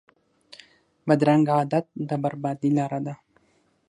بدرنګه 1.07 1.53
عادت 1.57 1.85
د 2.07 2.09
بربادۍ 2.23 2.69
لاره 2.77 2.99
ده 3.05 3.13